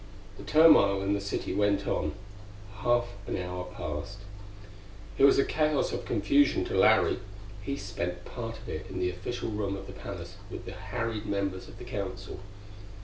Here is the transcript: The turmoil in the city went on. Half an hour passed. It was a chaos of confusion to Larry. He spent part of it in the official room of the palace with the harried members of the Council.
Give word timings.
The 0.39 0.43
turmoil 0.43 1.03
in 1.03 1.13
the 1.13 1.21
city 1.21 1.53
went 1.53 1.85
on. 1.87 2.13
Half 2.77 3.09
an 3.27 3.37
hour 3.37 3.65
passed. 3.65 4.17
It 5.19 5.25
was 5.25 5.37
a 5.37 5.45
chaos 5.45 5.93
of 5.93 6.05
confusion 6.05 6.65
to 6.65 6.75
Larry. 6.75 7.19
He 7.61 7.77
spent 7.77 8.25
part 8.25 8.57
of 8.57 8.67
it 8.67 8.87
in 8.89 8.97
the 8.97 9.11
official 9.11 9.51
room 9.51 9.75
of 9.77 9.85
the 9.85 9.93
palace 9.93 10.37
with 10.49 10.65
the 10.65 10.71
harried 10.71 11.27
members 11.27 11.67
of 11.67 11.77
the 11.77 11.85
Council. 11.85 12.39